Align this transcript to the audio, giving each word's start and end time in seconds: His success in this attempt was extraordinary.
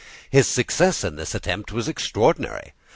His 0.31 0.47
success 0.47 1.03
in 1.03 1.15
this 1.15 1.35
attempt 1.35 1.71
was 1.71 1.87
extraordinary. 1.87 2.73